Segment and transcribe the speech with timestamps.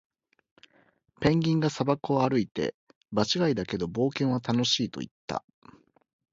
[1.19, 2.73] ペンギンが砂漠を歩いて、
[3.13, 5.45] 「場違いだけど、冒険は楽しい！」と言った。